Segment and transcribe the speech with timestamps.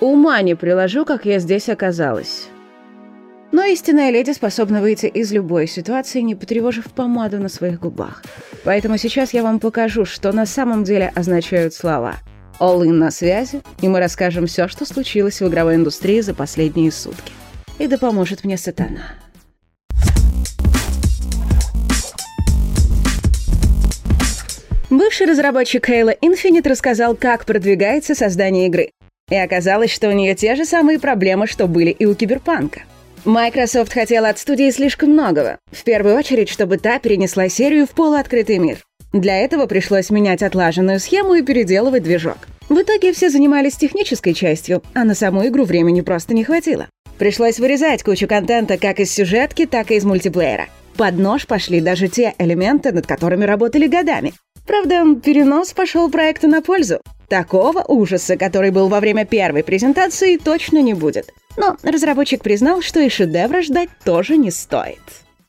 [0.00, 2.48] Ума не приложу, как я здесь оказалась.
[3.52, 8.22] Но истинная леди способна выйти из любой ситуации, не потревожив помаду на своих губах.
[8.64, 12.14] Поэтому сейчас я вам покажу, что на самом деле означают слова.
[12.60, 16.92] All in на связи, и мы расскажем все, что случилось в игровой индустрии за последние
[16.92, 17.32] сутки.
[17.78, 19.02] И да поможет мне сатана.
[24.88, 28.90] Бывший разработчик Halo Infinite рассказал, как продвигается создание игры.
[29.30, 32.82] И оказалось, что у нее те же самые проблемы, что были и у Киберпанка.
[33.24, 35.58] Microsoft хотела от студии слишком многого.
[35.70, 38.78] В первую очередь, чтобы та перенесла серию в полуоткрытый мир.
[39.12, 42.38] Для этого пришлось менять отлаженную схему и переделывать движок.
[42.68, 46.88] В итоге все занимались технической частью, а на саму игру времени просто не хватило.
[47.18, 50.68] Пришлось вырезать кучу контента как из сюжетки, так и из мультиплеера.
[50.96, 54.32] Под нож пошли даже те элементы, над которыми работали годами.
[54.66, 57.00] Правда, перенос пошел проекту на пользу.
[57.30, 61.32] Такого ужаса, который был во время первой презентации, точно не будет.
[61.56, 64.98] Но разработчик признал, что и шедевра ждать тоже не стоит.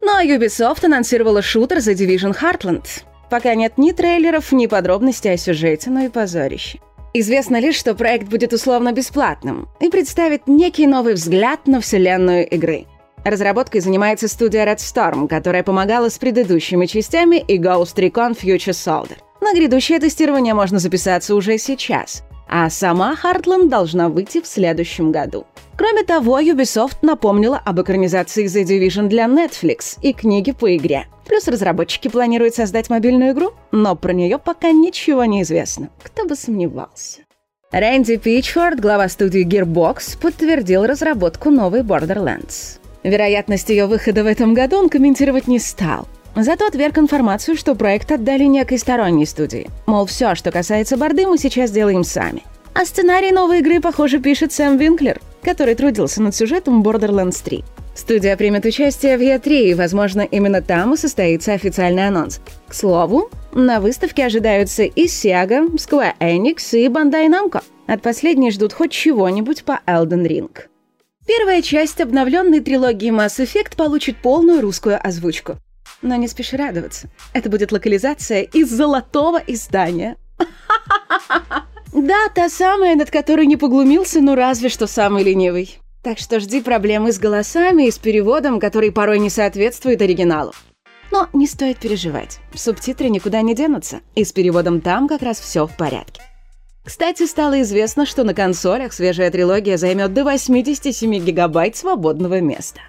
[0.00, 2.86] Но Ubisoft анонсировала шутер The Division Heartland.
[3.28, 6.78] Пока нет ни трейлеров, ни подробностей о сюжете, но и позорище.
[7.12, 12.86] Известно лишь, что проект будет условно бесплатным и представит некий новый взгляд на вселенную игры.
[13.24, 19.23] Разработкой занимается студия Red Storm, которая помогала с предыдущими частями и Ghost Recon Future Soldier.
[19.44, 25.44] На грядущее тестирование можно записаться уже сейчас, а сама Heartland должна выйти в следующем году.
[25.76, 31.08] Кроме того, Ubisoft напомнила об экранизации The Division для Netflix и книги по игре.
[31.26, 35.90] Плюс разработчики планируют создать мобильную игру, но про нее пока ничего не известно.
[36.02, 37.20] Кто бы сомневался.
[37.70, 42.78] Рэнди Пичфорд, глава студии Gearbox, подтвердил разработку новой Borderlands.
[43.02, 46.08] Вероятность ее выхода в этом году он комментировать не стал.
[46.36, 49.70] Зато отверг информацию, что проект отдали некой сторонней студии.
[49.86, 52.42] Мол, все, что касается борды, мы сейчас делаем сами.
[52.74, 57.64] А сценарий новой игры, похоже, пишет Сэм Винклер, который трудился над сюжетом Borderlands 3.
[57.94, 62.40] Студия примет участие в E3, и, возможно, именно там и состоится официальный анонс.
[62.66, 67.62] К слову, на выставке ожидаются и Sega, Square Enix и Bandai Namco.
[67.86, 70.50] От последней ждут хоть чего-нибудь по Elden Ring.
[71.26, 75.58] Первая часть обновленной трилогии Mass Effect получит полную русскую озвучку.
[76.04, 77.08] Но не спеши радоваться.
[77.32, 80.16] Это будет локализация из золотого издания.
[81.92, 85.78] Да, та самая, над которой не поглумился, ну разве что самый ленивый.
[86.02, 90.52] Так что жди проблемы с голосами и с переводом, который порой не соответствует оригиналу.
[91.10, 92.38] Но не стоит переживать.
[92.54, 96.20] Субтитры никуда не денутся, и с переводом там как раз все в порядке.
[96.84, 102.80] Кстати, стало известно, что на консолях свежая трилогия займет до 87 гигабайт свободного места.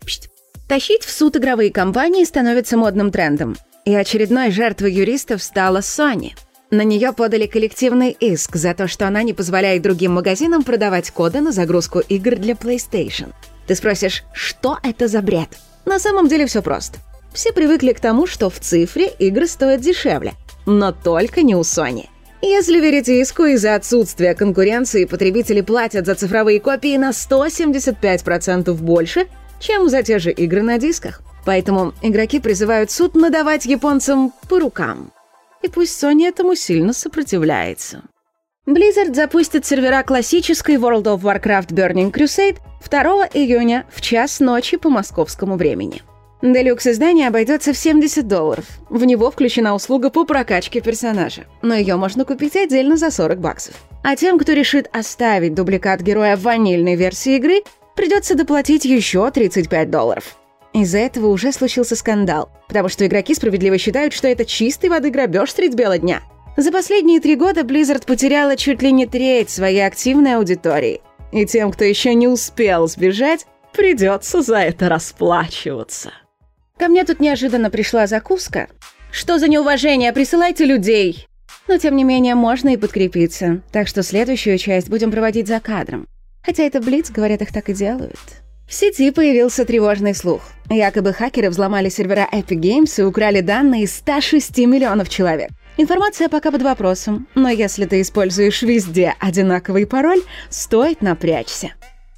[0.00, 0.31] Пшт.
[0.72, 3.58] Тащить в суд игровые компании становится модным трендом.
[3.84, 6.30] И очередной жертвой юристов стала Sony.
[6.70, 11.42] На нее подали коллективный иск за то, что она не позволяет другим магазинам продавать коды
[11.42, 13.34] на загрузку игр для PlayStation.
[13.66, 15.48] Ты спросишь, что это за бред?
[15.84, 17.00] На самом деле все просто.
[17.34, 20.32] Все привыкли к тому, что в цифре игры стоят дешевле.
[20.64, 22.06] Но только не у Sony.
[22.40, 29.26] Если верить иску, из-за отсутствия конкуренции потребители платят за цифровые копии на 175% больше,
[29.62, 31.22] чем за те же игры на дисках.
[31.46, 35.12] Поэтому игроки призывают суд надавать японцам по рукам.
[35.62, 38.02] И пусть Sony этому сильно сопротивляется.
[38.66, 42.58] Blizzard запустит сервера классической World of Warcraft Burning Crusade
[42.88, 46.02] 2 июня в час ночи по московскому времени.
[46.42, 48.64] Делюкс издание обойдется в 70 долларов.
[48.88, 53.74] В него включена услуга по прокачке персонажа, но ее можно купить отдельно за 40 баксов.
[54.02, 57.62] А тем, кто решит оставить дубликат героя в ванильной версии игры,
[57.94, 60.36] придется доплатить еще 35 долларов.
[60.72, 65.52] Из-за этого уже случился скандал, потому что игроки справедливо считают, что это чистой воды грабеж
[65.52, 66.22] средь бела дня.
[66.56, 71.00] За последние три года Blizzard потеряла чуть ли не треть своей активной аудитории.
[71.32, 76.12] И тем, кто еще не успел сбежать, придется за это расплачиваться.
[76.78, 78.68] Ко мне тут неожиданно пришла закуска.
[79.10, 80.12] Что за неуважение?
[80.12, 81.26] Присылайте людей!
[81.68, 83.62] Но, тем не менее, можно и подкрепиться.
[83.70, 86.08] Так что следующую часть будем проводить за кадром.
[86.44, 88.18] Хотя это Блиц, говорят, их так и делают.
[88.68, 90.42] В сети появился тревожный слух.
[90.70, 95.50] Якобы хакеры взломали сервера Epic Games и украли данные 106 миллионов человек.
[95.76, 101.72] Информация пока под вопросом, но если ты используешь везде одинаковый пароль, стоит напрячься.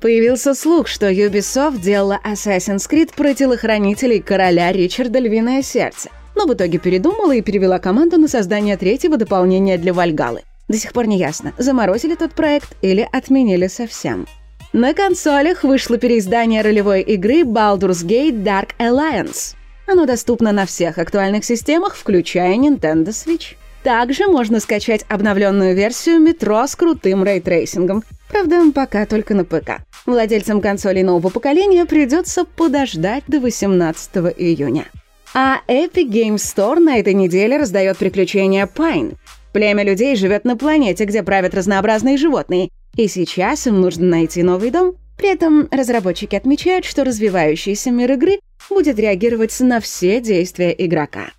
[0.00, 6.54] Появился слух, что Ubisoft делала Assassin's Creed про телохранителей короля Ричарда Львиное Сердце, но в
[6.54, 10.42] итоге передумала и перевела команду на создание третьего дополнения для Вальгалы.
[10.70, 14.28] До сих пор не ясно, заморозили тот проект или отменили совсем.
[14.72, 19.56] На консолях вышло переиздание ролевой игры Baldur's Gate Dark Alliance.
[19.88, 23.56] Оно доступно на всех актуальных системах, включая Nintendo Switch.
[23.82, 29.44] Также можно скачать обновленную версию метро с крутым ray tracing ом, Правда, пока только на
[29.44, 29.80] ПК.
[30.06, 34.86] Владельцам консолей нового поколения придется подождать до 18 июня.
[35.34, 39.16] А Epic Games Store на этой неделе раздает приключения Pine.
[39.52, 44.70] Племя людей живет на планете, где правят разнообразные животные, и сейчас им нужно найти новый
[44.70, 44.94] дом.
[45.16, 51.32] При этом разработчики отмечают, что развивающийся мир игры будет реагировать на все действия игрока.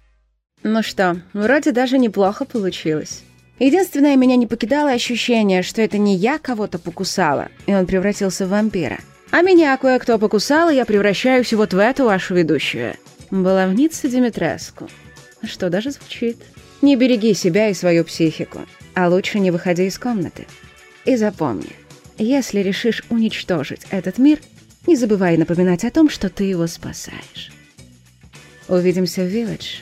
[0.63, 3.23] Ну что, вроде даже неплохо получилось.
[3.57, 8.49] Единственное, меня не покидало ощущение, что это не я кого-то покусала, и он превратился в
[8.49, 8.99] вампира.
[9.31, 12.95] А меня кое-кто покусал, и я превращаюсь вот в эту вашу ведущую.
[13.31, 14.89] Баловница Димитреску.
[15.43, 16.37] Что даже звучит.
[16.81, 18.61] Не береги себя и свою психику,
[18.95, 20.47] а лучше не выходи из комнаты.
[21.05, 21.71] И запомни,
[22.17, 24.39] если решишь уничтожить этот мир,
[24.87, 27.51] не забывай напоминать о том, что ты его спасаешь.
[28.67, 29.81] Увидимся в Village.